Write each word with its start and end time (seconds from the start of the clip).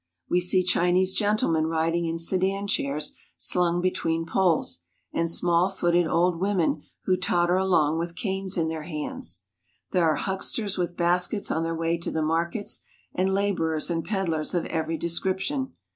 We 0.27 0.41
see 0.41 0.63
Chinese 0.63 1.13
gentlemen 1.13 1.67
riding 1.67 2.07
in 2.07 2.17
sedan 2.17 2.65
chairs 2.65 3.13
slung 3.37 3.81
between 3.81 4.25
poles, 4.25 4.79
and 5.13 5.29
small 5.29 5.69
footed 5.69 6.07
old 6.07 6.39
women 6.39 6.81
who 7.05 7.15
totter 7.15 7.55
along 7.57 7.99
with 7.99 8.15
canes 8.15 8.57
in 8.57 8.67
their 8.67 8.81
hands. 8.81 9.43
There 9.91 10.05
are 10.09 10.15
hucksters 10.15 10.75
with 10.75 10.97
baskets 10.97 11.51
on 11.51 11.61
their 11.61 11.75
way 11.75 11.99
to 11.99 12.09
the 12.09 12.23
markets, 12.23 12.81
and 13.13 13.31
laborers 13.31 13.91
and 13.91 14.03
peddlers 14.03 14.55
of 14.55 14.65
every 14.65 14.97
description. 14.97 15.73